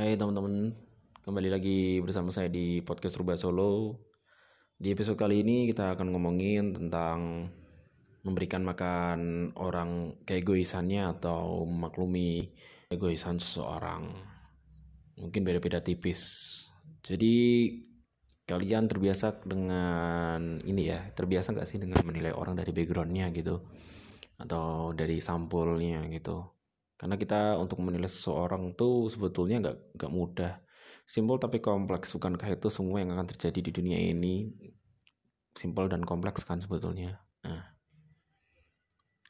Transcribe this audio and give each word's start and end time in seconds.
Hai 0.00 0.16
teman-teman, 0.16 0.72
kembali 1.28 1.52
lagi 1.52 2.00
bersama 2.00 2.32
saya 2.32 2.48
di 2.48 2.80
podcast 2.80 3.20
Rubah 3.20 3.36
Solo. 3.36 4.00
Di 4.80 4.96
episode 4.96 5.20
kali 5.20 5.44
ini 5.44 5.68
kita 5.68 5.92
akan 5.92 6.16
ngomongin 6.16 6.72
tentang 6.72 7.52
memberikan 8.24 8.64
makan 8.64 9.52
orang 9.60 10.16
keegoisannya 10.24 11.04
atau 11.04 11.68
memaklumi 11.68 12.48
egoisan 12.88 13.44
seseorang. 13.44 14.08
Mungkin 15.20 15.44
beda-beda 15.44 15.84
tipis. 15.84 16.64
Jadi 17.04 17.68
kalian 18.48 18.88
terbiasa 18.88 19.44
dengan 19.44 20.64
ini 20.64 20.96
ya, 20.96 21.12
terbiasa 21.12 21.52
nggak 21.52 21.68
sih 21.68 21.76
dengan 21.76 22.00
menilai 22.08 22.32
orang 22.32 22.56
dari 22.56 22.72
backgroundnya 22.72 23.28
gitu, 23.36 23.68
atau 24.40 24.96
dari 24.96 25.20
sampulnya 25.20 26.08
gitu 26.08 26.59
karena 27.00 27.16
kita 27.16 27.56
untuk 27.56 27.80
menilai 27.80 28.12
seseorang 28.12 28.76
tuh 28.76 29.08
sebetulnya 29.08 29.56
nggak 29.64 29.96
nggak 29.96 30.12
mudah. 30.12 30.60
Simpel 31.08 31.40
tapi 31.40 31.64
kompleks. 31.64 32.12
Bukankah 32.12 32.44
itu 32.52 32.68
semua 32.68 33.00
yang 33.00 33.16
akan 33.16 33.24
terjadi 33.24 33.56
di 33.64 33.72
dunia 33.72 33.96
ini? 33.96 34.52
Simpel 35.56 35.88
dan 35.88 36.04
kompleks 36.04 36.44
kan 36.44 36.60
sebetulnya. 36.60 37.24
Nah. 37.40 37.72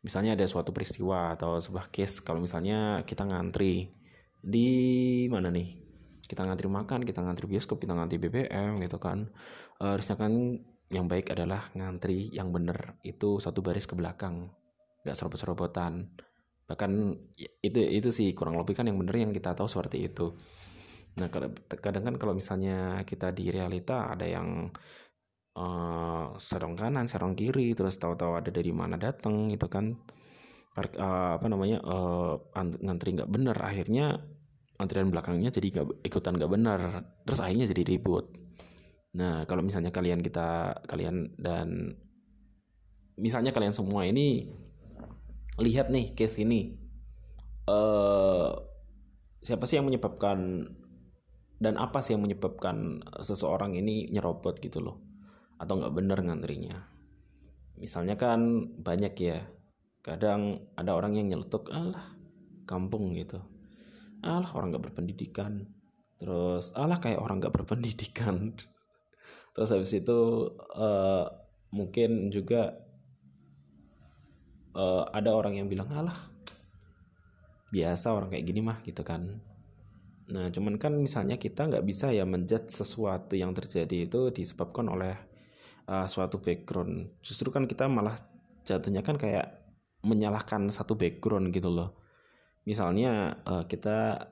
Misalnya 0.02 0.34
ada 0.34 0.51
suatu 0.51 0.75
peristiwa 0.75 1.38
atau 1.38 1.62
sebuah 1.62 1.95
case 1.95 2.27
kalau 2.27 2.42
misalnya 2.42 3.06
kita 3.06 3.23
ngantri 3.23 3.95
di 4.42 4.69
mana 5.30 5.55
nih? 5.55 5.78
Kita 6.27 6.42
ngantri 6.42 6.66
makan 6.66 7.06
kita 7.06 7.23
ngantri 7.23 7.47
bioskop 7.47 7.78
kita 7.78 7.95
ngantri 7.95 8.19
BBM 8.19 8.83
gitu 8.83 8.98
kan. 8.98 9.30
Harusnya 9.78 10.19
kan 10.19 10.59
yang 10.91 11.06
baik 11.06 11.30
adalah 11.30 11.70
ngantri 11.78 12.34
yang 12.34 12.50
bener 12.50 12.98
itu 13.06 13.39
satu 13.39 13.62
baris 13.62 13.87
ke 13.87 13.95
belakang. 13.95 14.50
Nggak 15.06 15.14
serobot-serobotan 15.14 16.11
bahkan 16.70 17.19
itu 17.66 17.83
itu 17.83 18.15
sih 18.15 18.30
kurang 18.30 18.55
lebih 18.55 18.78
kan 18.78 18.87
yang 18.87 18.95
benar 18.95 19.19
yang 19.19 19.34
kita 19.34 19.59
tahu 19.59 19.66
seperti 19.66 20.06
itu. 20.06 20.31
Nah 21.19 21.27
kadang 21.67 22.06
kan 22.06 22.14
kalau 22.14 22.39
misalnya 22.39 23.03
kita 23.03 23.34
di 23.34 23.50
realita 23.50 24.14
ada 24.14 24.22
yang 24.22 24.70
uh, 25.58 26.30
serong 26.39 26.78
kanan 26.78 27.11
serong 27.11 27.34
kiri 27.34 27.75
terus 27.75 27.98
tahu-tahu 27.98 28.39
ada 28.39 28.55
dari 28.55 28.70
mana 28.70 28.95
datang 28.95 29.50
itu 29.50 29.67
kan. 29.67 29.98
Uh, 30.78 31.34
apa 31.36 31.50
namanya 31.50 31.83
uh, 31.83 32.39
ngantri 32.55 33.19
nggak 33.19 33.28
benar 33.28 33.58
akhirnya 33.58 34.23
antrian 34.78 35.12
belakangnya 35.12 35.52
jadi 35.52 35.67
nggak 35.77 36.06
ikutan 36.08 36.39
nggak 36.39 36.52
benar 36.55 36.80
terus 37.27 37.42
akhirnya 37.42 37.67
jadi 37.67 37.83
ribut. 37.83 38.30
Nah 39.19 39.45
kalau 39.50 39.67
misalnya 39.67 39.91
kalian 39.91 40.23
kita 40.23 40.80
kalian 40.86 41.34
dan 41.36 41.98
misalnya 43.19 43.50
kalian 43.52 43.75
semua 43.75 44.06
ini 44.06 44.48
lihat 45.59 45.91
nih 45.91 46.15
case 46.15 46.45
ini. 46.45 46.79
Uh, 47.67 48.55
siapa 49.41 49.65
sih 49.65 49.81
yang 49.81 49.87
menyebabkan 49.89 50.69
dan 51.61 51.77
apa 51.77 52.01
sih 52.01 52.17
yang 52.17 52.25
menyebabkan 52.25 53.05
seseorang 53.20 53.75
ini 53.75 54.09
nyerobot 54.12 54.62
gitu 54.62 54.81
loh? 54.81 55.03
Atau 55.61 55.81
nggak 55.81 55.95
bener 55.97 56.19
ngantrinya? 56.23 56.77
Misalnya 57.81 58.20
kan 58.20 58.70
banyak 58.81 59.15
ya. 59.17 59.41
Kadang 60.01 60.65
ada 60.81 60.97
orang 60.97 61.20
yang 61.20 61.29
nyeletuk 61.29 61.69
alah 61.69 62.17
kampung 62.64 63.12
gitu. 63.17 63.41
Alah 64.25 64.48
orang 64.57 64.73
nggak 64.73 64.92
berpendidikan. 64.92 65.69
Terus 66.20 66.73
alah 66.77 67.01
kayak 67.01 67.20
orang 67.20 67.41
nggak 67.41 67.57
berpendidikan. 67.57 68.57
Terus 69.57 69.70
habis 69.73 69.92
itu 69.92 70.48
uh, 70.77 71.27
mungkin 71.73 72.33
juga 72.33 72.77
uh, 74.77 75.09
ada 75.11 75.31
orang 75.35 75.59
yang 75.59 75.67
bilang 75.71 75.89
alah 75.91 76.17
biasa 77.71 78.11
orang 78.11 78.35
kayak 78.35 78.47
gini 78.47 78.61
mah 78.61 78.79
gitu 78.83 79.03
kan 79.07 79.39
nah 80.31 80.47
cuman 80.51 80.79
kan 80.79 80.95
misalnya 80.95 81.39
kita 81.39 81.67
nggak 81.67 81.83
bisa 81.83 82.15
ya 82.15 82.23
menjudge 82.23 82.71
sesuatu 82.71 83.35
yang 83.35 83.51
terjadi 83.51 84.07
itu 84.07 84.30
disebabkan 84.30 84.86
oleh 84.86 85.14
uh, 85.91 86.07
suatu 86.07 86.39
background 86.39 87.19
justru 87.23 87.51
kan 87.51 87.67
kita 87.67 87.91
malah 87.91 88.14
jatuhnya 88.63 89.03
kan 89.03 89.19
kayak 89.19 89.59
menyalahkan 90.07 90.70
satu 90.70 90.95
background 90.95 91.51
gitu 91.51 91.70
loh 91.70 91.98
misalnya 92.63 93.42
uh, 93.42 93.67
kita 93.67 94.30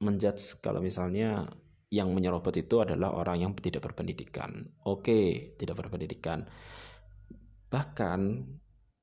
menjudge 0.00 0.64
kalau 0.64 0.80
misalnya 0.80 1.52
yang 1.90 2.14
menyerobot 2.14 2.54
itu 2.54 2.78
adalah 2.80 3.10
orang 3.18 3.42
yang 3.42 3.52
tidak 3.58 3.82
berpendidikan. 3.82 4.62
Oke, 4.86 5.52
tidak 5.58 5.82
berpendidikan. 5.84 6.46
Bahkan 7.66 8.20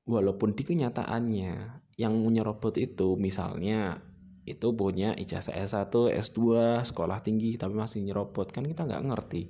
walaupun 0.08 0.56
di 0.56 0.64
kenyataannya 0.64 1.52
yang 2.00 2.14
menyerobot 2.16 2.80
itu 2.80 3.14
misalnya 3.20 4.00
itu 4.48 4.72
punya 4.72 5.12
ijazah 5.12 5.52
S1, 5.52 5.92
S2, 6.16 6.40
sekolah 6.88 7.20
tinggi 7.20 7.60
tapi 7.60 7.76
masih 7.76 8.00
nyerobot 8.00 8.48
kan 8.48 8.64
kita 8.64 8.88
nggak 8.88 9.04
ngerti. 9.04 9.42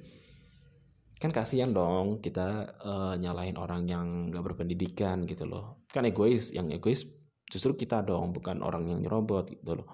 Kan 1.23 1.31
kasihan 1.31 1.71
dong 1.71 2.19
kita 2.19 2.79
uh, 2.83 3.15
nyalahin 3.15 3.55
orang 3.55 3.87
yang 3.87 4.07
nggak 4.35 4.43
berpendidikan 4.43 5.23
gitu 5.23 5.47
loh. 5.47 5.87
Kan 5.87 6.11
egois 6.11 6.51
yang 6.51 6.67
egois 6.75 7.07
justru 7.47 7.79
kita 7.79 8.03
dong 8.03 8.35
bukan 8.35 8.59
orang 8.59 8.91
yang 8.91 8.99
nyerobot 8.99 9.55
gitu 9.55 9.79
loh. 9.79 9.87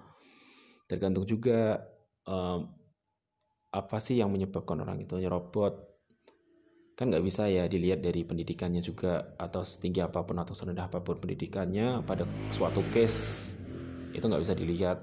Tergantung 0.89 1.29
juga 1.29 1.85
uh, 2.25 2.61
apa 3.75 3.97
sih 4.01 4.21
yang 4.25 4.33
menyebabkan 4.33 4.81
orang 4.81 5.05
itu 5.05 5.21
nyerobot 5.21 5.94
kan 6.95 7.11
nggak 7.11 7.27
bisa 7.27 7.51
ya 7.51 7.67
dilihat 7.67 8.01
dari 8.03 8.23
pendidikannya 8.23 8.79
juga 8.79 9.35
atau 9.35 9.67
setinggi 9.67 9.99
apa 9.99 10.23
pun 10.23 10.39
atau 10.39 10.55
serendah 10.55 10.87
apa 10.87 11.03
pun 11.03 11.19
pendidikannya 11.19 12.07
pada 12.07 12.23
suatu 12.55 12.87
case 12.95 13.51
itu 14.15 14.23
nggak 14.23 14.43
bisa 14.47 14.55
dilihat 14.55 14.99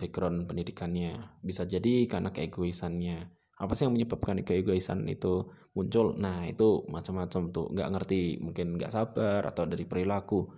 background 0.00 0.48
pendidikannya. 0.48 1.18
Bisa 1.44 1.68
jadi 1.68 2.08
karena 2.08 2.32
keegoisannya. 2.32 3.28
Apa 3.60 3.76
sih 3.76 3.84
yang 3.84 3.92
menyebabkan 3.92 4.40
keegoisan 4.40 5.04
itu 5.10 5.52
muncul? 5.76 6.16
Nah 6.16 6.48
itu 6.48 6.88
macam-macam 6.88 7.52
tuh. 7.52 7.66
Nggak 7.76 7.88
ngerti 7.92 8.40
mungkin 8.40 8.80
nggak 8.80 8.88
sabar 8.88 9.44
atau 9.44 9.68
dari 9.68 9.84
perilaku. 9.84 10.48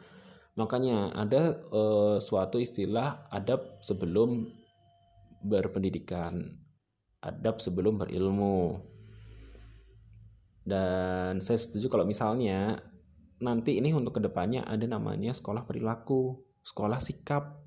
Makanya 0.54 1.10
ada 1.16 1.58
uh, 1.74 2.22
suatu 2.22 2.62
istilah 2.62 3.26
adab 3.34 3.82
sebelum 3.82 4.46
berpendidikan 5.42 6.62
adab 7.22 7.58
sebelum 7.58 7.98
berilmu 7.98 8.78
dan 10.62 11.43
saya 11.43 11.59
setuju 11.59 11.91
kalau 11.91 12.06
misalnya 12.06 12.78
nanti 13.43 13.83
ini 13.83 13.91
untuk 13.91 14.19
ke 14.19 14.21
depannya 14.23 14.62
ada 14.62 14.87
namanya 14.87 15.34
sekolah 15.34 15.67
perilaku, 15.67 16.39
sekolah 16.62 17.03
sikap, 17.03 17.59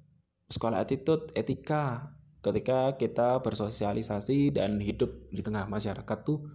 sekolah 0.48 0.80
attitude, 0.80 1.32
etika. 1.36 2.16
Ketika 2.40 2.94
kita 2.96 3.42
bersosialisasi 3.42 4.54
dan 4.54 4.78
hidup 4.78 5.34
di 5.34 5.42
tengah 5.42 5.66
masyarakat 5.66 6.18
tuh 6.22 6.46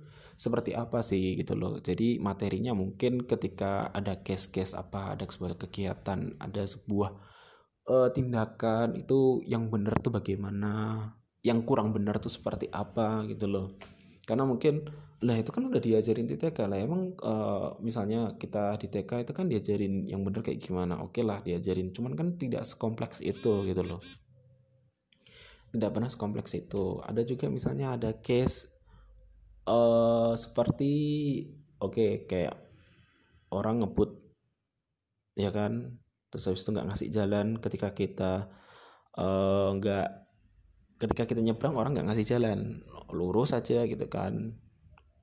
seperti 0.41 0.73
apa 0.73 1.05
sih 1.05 1.37
gitu 1.37 1.53
loh. 1.53 1.83
Jadi 1.85 2.17
materinya 2.17 2.73
mungkin 2.73 3.29
ketika 3.29 3.93
ada 3.93 4.23
case-case 4.25 4.73
apa, 4.73 5.19
ada 5.19 5.29
sebuah 5.29 5.61
kegiatan, 5.61 6.41
ada 6.41 6.63
sebuah 6.65 7.11
uh, 7.91 8.09
tindakan 8.09 8.97
itu 8.97 9.45
yang 9.45 9.69
benar 9.69 10.01
tuh 10.01 10.15
bagaimana, 10.17 11.05
yang 11.45 11.61
kurang 11.67 11.93
benar 11.93 12.17
tuh 12.23 12.33
seperti 12.33 12.73
apa 12.73 13.29
gitu 13.29 13.51
loh. 13.51 13.67
Karena 14.31 14.47
mungkin 14.47 14.87
lah 15.27 15.35
itu 15.35 15.51
kan 15.51 15.67
udah 15.67 15.83
diajarin 15.83 16.31
di 16.31 16.39
TK 16.39 16.71
lah. 16.71 16.79
Emang 16.79 17.19
uh, 17.19 17.75
misalnya 17.83 18.39
kita 18.39 18.79
di 18.79 18.87
TK 18.87 19.27
itu 19.27 19.33
kan 19.35 19.51
diajarin 19.51 20.07
yang 20.07 20.23
bener 20.23 20.47
kayak 20.47 20.63
gimana 20.63 21.03
oke 21.03 21.19
lah 21.27 21.43
diajarin. 21.43 21.91
Cuman 21.91 22.15
kan 22.15 22.39
tidak 22.39 22.63
sekompleks 22.63 23.19
itu 23.19 23.67
gitu 23.67 23.83
loh. 23.83 23.99
Tidak 25.75 25.91
pernah 25.91 26.07
sekompleks 26.07 26.55
itu. 26.55 27.03
Ada 27.03 27.27
juga 27.27 27.51
misalnya 27.51 27.99
ada 27.99 28.15
case 28.23 28.71
uh, 29.67 30.39
seperti 30.39 30.95
oke 31.83 31.91
okay, 31.91 32.11
kayak 32.31 32.55
orang 33.51 33.83
ngebut 33.83 34.15
ya 35.35 35.51
kan? 35.51 35.99
Terus 36.31 36.47
habis 36.47 36.63
itu 36.63 36.71
nggak 36.71 36.87
ngasih 36.87 37.09
jalan 37.11 37.47
ketika 37.59 37.91
kita 37.91 38.47
eh, 39.19 39.69
nggak 39.75 40.07
uh, 40.07 40.21
ketika 41.01 41.27
kita 41.27 41.43
nyebrang 41.43 41.75
orang 41.75 41.99
nggak 41.99 42.07
ngasih 42.07 42.39
jalan 42.39 42.87
lurus 43.13 43.55
aja 43.57 43.85
gitu 43.87 44.07
kan. 44.11 44.55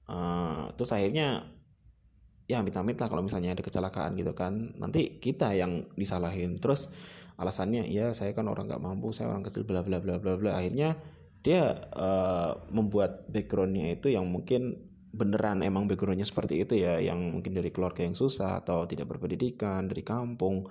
Uh, 0.08 0.72
terus 0.80 0.96
akhirnya 0.96 1.44
ya 2.48 2.64
amit-amit 2.64 2.96
kalau 2.96 3.20
misalnya 3.20 3.54
ada 3.54 3.64
kecelakaan 3.64 4.16
gitu 4.16 4.32
kan. 4.32 4.74
Nanti 4.80 5.20
kita 5.20 5.52
yang 5.54 5.86
disalahin. 6.00 6.58
Terus 6.64 6.88
alasannya 7.38 7.86
ya 7.92 8.16
saya 8.18 8.34
kan 8.34 8.50
orang 8.50 8.66
nggak 8.66 8.82
mampu 8.82 9.14
saya 9.14 9.30
orang 9.30 9.46
kecil 9.46 9.68
bla 9.68 9.84
bla 9.84 10.00
bla 10.00 10.18
bla 10.18 10.40
bla. 10.40 10.52
Akhirnya 10.56 10.96
dia 11.44 11.76
uh, 11.94 12.66
membuat 12.72 13.30
backgroundnya 13.30 13.94
itu 14.00 14.10
yang 14.12 14.26
mungkin 14.28 14.90
beneran 15.14 15.64
emang 15.64 15.88
backgroundnya 15.88 16.26
seperti 16.26 16.64
itu 16.64 16.80
ya. 16.80 17.04
Yang 17.04 17.20
mungkin 17.36 17.52
dari 17.52 17.70
keluarga 17.70 18.08
yang 18.08 18.16
susah 18.16 18.64
atau 18.64 18.88
tidak 18.88 19.12
berpendidikan 19.12 19.86
dari 19.92 20.02
kampung 20.08 20.66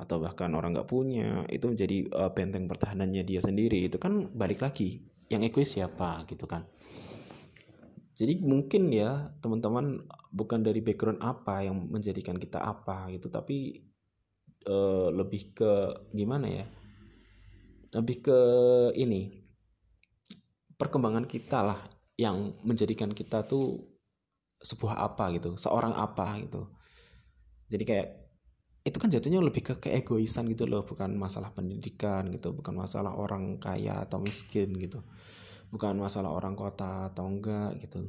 atau 0.00 0.16
bahkan 0.16 0.48
orang 0.56 0.72
nggak 0.72 0.88
punya. 0.88 1.44
Itu 1.52 1.68
menjadi 1.68 2.08
uh, 2.08 2.30
benteng 2.32 2.64
pertahanannya 2.66 3.22
dia 3.28 3.44
sendiri. 3.44 3.84
Itu 3.84 4.00
kan 4.00 4.32
balik 4.32 4.64
lagi 4.64 5.17
yang 5.28 5.44
egois 5.44 5.72
siapa 5.76 6.24
gitu 6.28 6.48
kan. 6.48 6.64
Jadi 8.18 8.42
mungkin 8.42 8.90
ya 8.90 9.30
teman-teman 9.38 10.02
bukan 10.34 10.60
dari 10.60 10.82
background 10.82 11.22
apa 11.22 11.62
yang 11.62 11.86
menjadikan 11.86 12.34
kita 12.34 12.58
apa 12.58 13.08
gitu 13.14 13.30
tapi 13.30 13.86
uh, 14.66 15.08
lebih 15.14 15.54
ke 15.54 15.72
gimana 16.10 16.50
ya 16.50 16.66
lebih 17.96 18.20
ke 18.20 18.38
ini 18.98 19.46
perkembangan 20.76 21.24
kita 21.24 21.64
lah 21.64 21.80
yang 22.18 22.52
menjadikan 22.66 23.14
kita 23.14 23.46
tuh 23.46 23.80
sebuah 24.58 24.98
apa 24.98 25.30
gitu 25.38 25.54
seorang 25.54 25.94
apa 25.94 26.42
gitu. 26.42 26.66
Jadi 27.70 27.84
kayak 27.86 28.27
itu 28.88 28.98
kan 28.98 29.12
jatuhnya 29.12 29.44
lebih 29.44 29.60
ke 29.60 29.74
keegoisan 29.76 30.48
gitu 30.48 30.64
loh 30.64 30.82
bukan 30.88 31.12
masalah 31.14 31.52
pendidikan 31.52 32.32
gitu 32.32 32.56
bukan 32.56 32.74
masalah 32.74 33.12
orang 33.14 33.60
kaya 33.60 34.02
atau 34.02 34.18
miskin 34.18 34.72
gitu. 34.80 35.04
Bukan 35.68 36.00
masalah 36.00 36.32
orang 36.32 36.56
kota 36.56 37.12
atau 37.12 37.28
enggak 37.28 37.76
gitu. 37.84 38.08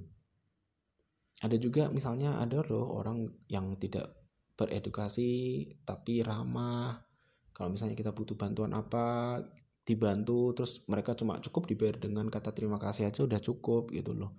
Ada 1.43 1.59
juga 1.59 1.91
misalnya 1.91 2.39
ada 2.39 2.63
loh 2.63 2.95
orang 2.95 3.27
yang 3.51 3.75
tidak 3.75 4.15
beredukasi 4.55 5.63
tapi 5.83 6.23
ramah. 6.23 7.03
Kalau 7.51 7.75
misalnya 7.75 7.99
kita 7.99 8.15
butuh 8.15 8.39
bantuan 8.39 8.71
apa 8.71 9.39
dibantu 9.83 10.55
terus 10.55 10.85
mereka 10.87 11.15
cuma 11.15 11.41
cukup 11.43 11.67
dibayar 11.67 11.97
dengan 11.99 12.29
kata 12.29 12.55
terima 12.55 12.77
kasih 12.79 13.11
aja 13.11 13.27
udah 13.27 13.39
cukup 13.43 13.91
gitu 13.91 14.15
loh. 14.15 14.35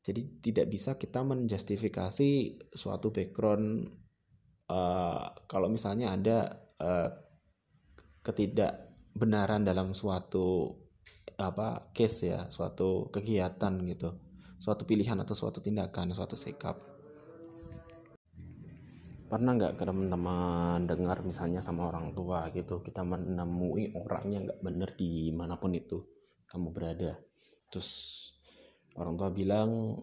Jadi 0.00 0.40
tidak 0.40 0.72
bisa 0.72 0.96
kita 0.96 1.20
menjustifikasi 1.20 2.30
suatu 2.72 3.12
background 3.12 3.92
uh, 4.70 5.34
kalau 5.50 5.66
misalnya 5.66 6.14
ada 6.14 6.38
uh, 6.78 7.10
ketidakbenaran 8.22 9.66
dalam 9.66 9.90
suatu 9.90 10.78
apa 11.40 11.90
case 11.96 12.30
ya 12.30 12.40
suatu 12.52 13.08
kegiatan 13.08 13.72
gitu 13.88 14.12
suatu 14.60 14.84
pilihan 14.84 15.16
atau 15.16 15.32
suatu 15.32 15.64
tindakan 15.64 16.12
suatu 16.12 16.36
sikap. 16.36 16.76
Pernah 19.30 19.56
nggak 19.56 19.80
teman-teman 19.80 20.84
dengar 20.84 21.24
misalnya 21.24 21.64
sama 21.64 21.88
orang 21.88 22.12
tua 22.12 22.52
gitu 22.52 22.84
kita 22.84 23.00
menemui 23.00 23.96
orangnya 23.96 24.44
nggak 24.44 24.60
bener 24.60 24.90
di 25.00 25.32
mana 25.32 25.56
pun 25.56 25.72
itu 25.72 26.04
kamu 26.44 26.76
berada. 26.76 27.16
Terus 27.72 27.88
orang 29.00 29.16
tua 29.16 29.30
bilang 29.32 29.96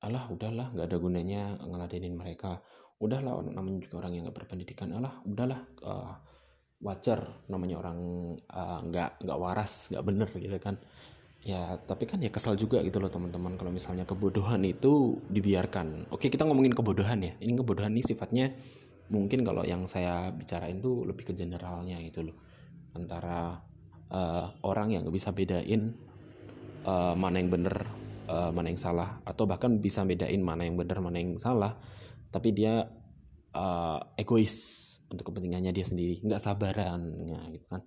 alah 0.00 0.24
udahlah 0.32 0.72
nggak 0.72 0.86
ada 0.88 0.98
gunanya 1.02 1.42
ngeladenin 1.60 2.16
mereka 2.16 2.62
udahlah 2.96 3.44
namanya 3.52 3.84
juga 3.84 4.04
orang 4.04 4.12
yang 4.16 4.22
nggak 4.28 4.36
berpendidikan. 4.44 4.88
Alah 4.96 5.20
udahlah 5.28 5.60
uh, 5.84 6.14
wajar 6.80 7.44
namanya 7.48 7.80
orang 7.80 7.98
uh, 8.52 8.80
nggak 8.84 9.24
nggak 9.24 9.38
waras 9.40 9.88
nggak 9.92 10.04
bener 10.04 10.28
gitu 10.36 10.56
kan. 10.60 10.76
Ya 11.46 11.78
tapi 11.86 12.10
kan 12.10 12.18
ya 12.18 12.32
kesal 12.32 12.58
juga 12.58 12.82
gitu 12.82 12.98
loh 12.98 13.06
teman-teman 13.12 13.54
kalau 13.54 13.70
misalnya 13.70 14.02
kebodohan 14.08 14.64
itu 14.66 15.22
dibiarkan. 15.30 16.10
Oke 16.10 16.32
kita 16.32 16.42
ngomongin 16.48 16.74
kebodohan 16.74 17.22
ya. 17.22 17.32
Ini 17.38 17.54
kebodohan 17.54 17.94
ini 17.94 18.02
sifatnya 18.02 18.56
mungkin 19.06 19.46
kalau 19.46 19.62
yang 19.62 19.86
saya 19.86 20.34
bicarain 20.34 20.82
tuh 20.82 21.06
lebih 21.06 21.30
ke 21.30 21.32
generalnya 21.38 22.02
gitu 22.02 22.32
loh. 22.32 22.36
Antara 22.96 23.62
uh, 24.10 24.46
orang 24.66 24.96
yang 24.96 25.06
nggak 25.06 25.14
bisa 25.14 25.30
bedain 25.30 25.94
uh, 26.82 27.14
mana 27.14 27.38
yang 27.38 27.50
bener 27.52 27.86
uh, 28.30 28.50
mana 28.50 28.70
yang 28.70 28.80
salah 28.80 29.22
atau 29.22 29.46
bahkan 29.46 29.78
bisa 29.78 30.02
bedain 30.02 30.42
mana 30.42 30.66
yang 30.66 30.74
bener 30.74 30.98
mana 30.98 31.18
yang 31.18 31.38
salah 31.38 31.78
tapi 32.30 32.52
dia 32.52 32.84
uh, 33.56 34.00
egois 34.18 34.82
untuk 35.06 35.30
kepentingannya 35.32 35.70
dia 35.70 35.86
sendiri 35.86 36.20
nggak 36.22 36.42
sabarannya 36.42 37.40
gitu 37.54 37.66
kan. 37.70 37.82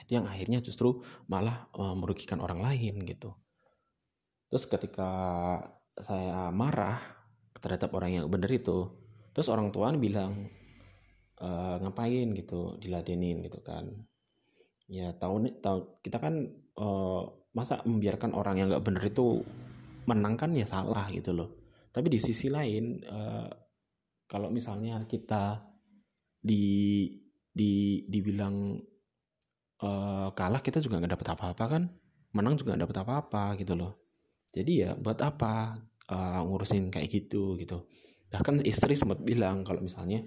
Itu 0.00 0.10
yang 0.18 0.26
akhirnya 0.26 0.58
justru 0.64 1.04
malah 1.28 1.68
uh, 1.76 1.94
merugikan 1.94 2.40
orang 2.40 2.64
lain 2.64 3.04
gitu. 3.04 3.36
Terus 4.50 4.66
ketika 4.66 5.10
saya 5.94 6.50
marah 6.50 6.98
terhadap 7.60 7.92
orang 7.94 8.10
yang 8.18 8.24
benar 8.26 8.50
itu 8.50 8.88
terus 9.30 9.46
orang 9.46 9.70
tua 9.70 9.94
bilang 9.94 10.50
e, 11.38 11.48
ngapain 11.78 12.34
gitu 12.34 12.74
diladenin 12.82 13.46
gitu 13.46 13.62
kan? 13.62 13.86
Ya 14.90 15.14
tahu 15.14 15.46
nih 15.46 15.54
tahu 15.62 16.02
kita 16.02 16.18
kan 16.18 16.50
e, 16.74 16.86
masa 17.54 17.78
membiarkan 17.86 18.34
orang 18.34 18.58
yang 18.58 18.66
nggak 18.74 18.82
benar 18.82 19.04
itu 19.06 19.46
menang 20.10 20.34
kan 20.34 20.50
ya 20.50 20.66
salah 20.66 21.06
gitu 21.14 21.30
loh 21.30 21.59
tapi 21.90 22.06
di 22.10 22.18
sisi 22.22 22.46
lain 22.46 23.02
e, 23.02 23.18
kalau 24.30 24.46
misalnya 24.48 25.02
kita 25.10 25.58
di 26.40 27.06
di 27.50 28.06
dibilang 28.06 28.78
uh, 29.82 30.28
kalah 30.32 30.62
kita 30.62 30.78
juga 30.78 31.02
nggak 31.02 31.12
dapat 31.18 31.28
apa-apa 31.34 31.64
kan? 31.66 31.82
Menang 32.30 32.54
juga 32.54 32.72
nggak 32.74 32.84
dapat 32.88 32.98
apa-apa 33.02 33.44
gitu 33.58 33.74
loh. 33.74 33.98
Jadi 34.54 34.86
ya 34.86 34.90
buat 34.94 35.18
apa 35.18 35.78
uh, 36.10 36.40
ngurusin 36.46 36.94
kayak 36.94 37.10
gitu 37.10 37.58
gitu. 37.58 37.86
Bahkan 38.30 38.62
istri 38.62 38.94
sempat 38.94 39.20
bilang 39.22 39.66
kalau 39.66 39.82
misalnya 39.82 40.22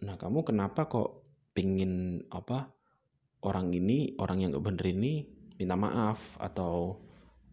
nah 0.00 0.16
kamu 0.16 0.42
kenapa 0.42 0.88
kok 0.88 1.28
pingin 1.52 2.24
apa 2.32 2.72
orang 3.44 3.68
ini 3.70 4.16
orang 4.16 4.40
yang 4.40 4.48
nggak 4.56 4.64
bener 4.64 4.86
ini 4.96 5.28
minta 5.60 5.76
maaf 5.76 6.40
atau 6.40 7.04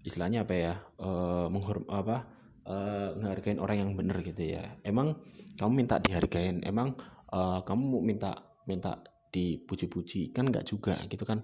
istilahnya 0.07 0.47
apa 0.47 0.55
ya 0.55 0.73
uh, 1.03 1.51
menghorm 1.51 1.83
apa 1.91 2.23
uh, 2.67 3.15
ngehargain 3.17 3.57
orang 3.63 3.77
yang 3.81 3.91
bener 3.95 4.19
gitu 4.21 4.59
ya. 4.59 4.77
Emang 4.83 5.17
kamu 5.55 5.71
minta 5.73 5.95
dihargain? 5.97 6.61
Emang 6.67 6.93
uh, 7.31 7.63
kamu 7.63 8.03
minta 8.03 8.35
minta 8.67 8.99
dipuji-puji? 9.31 10.35
Kan 10.35 10.51
nggak 10.51 10.67
juga 10.67 10.99
gitu 11.07 11.23
kan. 11.23 11.41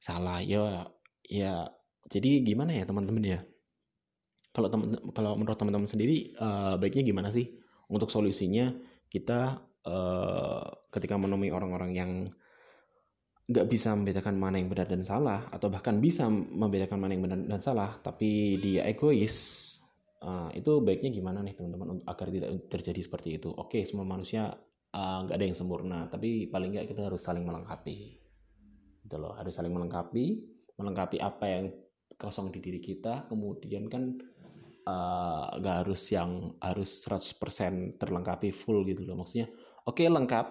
Salah 0.00 0.40
ya 0.42 0.88
ya 1.28 1.68
jadi 2.08 2.42
gimana 2.42 2.74
ya 2.74 2.88
teman-teman 2.88 3.22
ya? 3.22 3.40
Kalau 4.52 4.68
teman 4.72 4.96
kalau 5.12 5.36
menurut 5.36 5.56
teman-teman 5.60 5.88
sendiri 5.88 6.34
uh, 6.40 6.80
baiknya 6.80 7.04
gimana 7.06 7.28
sih 7.28 7.52
untuk 7.92 8.08
solusinya? 8.08 8.72
Kita 9.12 9.60
uh, 9.84 10.64
ketika 10.88 11.20
menemui 11.20 11.52
orang-orang 11.52 11.92
yang 11.92 12.10
nggak 13.52 13.68
bisa 13.68 13.92
membedakan 13.92 14.38
mana 14.38 14.56
yang 14.56 14.70
benar 14.72 14.88
dan 14.88 15.04
salah 15.04 15.50
atau 15.52 15.68
bahkan 15.68 15.98
bisa 15.98 16.30
membedakan 16.30 16.96
mana 16.96 17.12
yang 17.12 17.24
benar 17.26 17.38
dan 17.42 17.60
salah 17.60 17.90
tapi 18.00 18.56
dia 18.56 18.86
egois 18.86 19.68
uh, 20.22 20.48
itu 20.54 20.78
baiknya 20.80 21.10
gimana 21.10 21.42
nih 21.42 21.58
teman-teman 21.58 22.00
agar 22.06 22.30
tidak 22.30 22.50
terjadi 22.70 23.00
seperti 23.02 23.36
itu? 23.36 23.50
Oke 23.52 23.82
semua 23.82 24.06
manusia 24.06 24.56
Eh, 24.92 25.18
nggak 25.24 25.32
uh, 25.32 25.38
ada 25.40 25.48
yang 25.48 25.56
sempurna 25.56 26.04
tapi 26.04 26.52
paling 26.52 26.76
nggak 26.76 26.92
kita 26.92 27.08
harus 27.08 27.24
saling 27.24 27.48
melengkapi. 27.48 28.20
Gitu 29.00 29.16
loh 29.16 29.32
harus 29.32 29.56
saling 29.56 29.72
melengkapi. 29.72 30.44
Melengkapi 30.76 31.16
apa 31.16 31.44
yang 31.48 31.72
kosong 32.20 32.52
di 32.52 32.60
diri 32.60 32.76
kita 32.76 33.24
kemudian 33.32 33.88
kan 33.88 34.20
uh, 34.84 35.48
nggak 35.56 35.76
harus 35.88 36.02
yang 36.12 36.52
harus 36.60 37.08
100% 37.08 37.96
terlengkapi 37.96 38.52
full 38.52 38.84
gitu 38.84 39.08
loh. 39.08 39.16
Maksudnya 39.16 39.48
oke 39.88 40.04
okay, 40.04 40.12
lengkap 40.12 40.46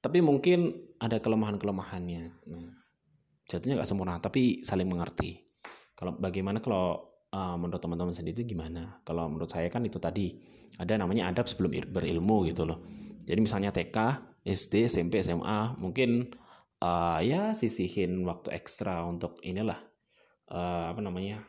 tapi 0.00 0.18
mungkin 0.24 0.88
ada 0.96 1.20
kelemahan-kelemahannya. 1.20 2.24
Nah 2.48 2.68
jatuhnya 3.44 3.84
nggak 3.84 3.90
sempurna 3.92 4.24
tapi 4.24 4.64
saling 4.64 4.88
mengerti. 4.88 5.36
Kalau 5.92 6.16
bagaimana 6.16 6.64
kalau 6.64 7.07
uh, 7.32 7.56
menurut 7.56 7.80
teman-teman 7.80 8.14
sendiri 8.14 8.44
gimana 8.44 9.00
kalau 9.02 9.28
menurut 9.28 9.50
saya 9.50 9.66
kan 9.72 9.84
itu 9.84 9.96
tadi 10.00 10.36
ada 10.78 10.94
namanya 11.00 11.32
adab 11.32 11.48
sebelum 11.48 11.74
berilmu 11.90 12.46
gitu 12.48 12.68
loh 12.68 12.78
jadi 13.28 13.44
misalnya 13.44 13.70
TK, 13.76 13.96
SD, 14.48 14.88
SMP, 14.88 15.20
SMA, 15.20 15.76
mungkin 15.76 16.32
uh, 16.80 17.20
ya 17.20 17.52
sisihin 17.52 18.24
waktu 18.24 18.56
ekstra 18.56 19.04
untuk 19.04 19.36
inilah 19.44 19.76
uh, 20.48 20.96
apa 20.96 21.00
namanya 21.04 21.44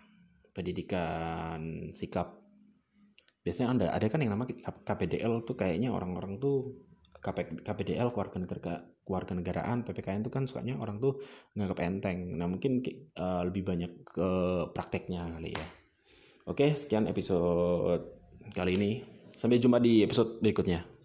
pendidikan 0.52 1.88
sikap. 1.96 2.36
Biasanya 3.48 3.80
ada 3.80 3.86
ada 3.96 4.06
kan 4.12 4.20
yang 4.20 4.36
namanya 4.36 4.60
KPDL 4.84 5.48
tuh 5.48 5.56
kayaknya 5.56 5.96
orang-orang 5.96 6.36
tuh 6.36 6.84
KP, 7.16 7.64
KPDL 7.64 8.12
keluarga 8.12 8.38
negara 8.44 8.84
keluarga 9.10 9.34
negaraan 9.34 9.82
PPKN 9.82 10.22
itu 10.22 10.30
kan 10.30 10.46
sukanya 10.46 10.78
orang 10.78 11.01
tuh 11.01 11.18
nggak 11.58 11.82
enteng. 11.82 12.38
Nah 12.38 12.46
mungkin 12.46 12.86
uh, 13.18 13.42
lebih 13.42 13.66
banyak 13.66 14.06
ke 14.06 14.30
prakteknya 14.70 15.25
kali 15.34 15.58
ya. 15.58 15.66
Oke 16.46 16.78
sekian 16.78 17.10
episode 17.10 18.06
kali 18.54 18.78
ini. 18.78 18.92
Sampai 19.34 19.58
jumpa 19.58 19.82
di 19.82 20.06
episode 20.06 20.38
berikutnya. 20.38 20.99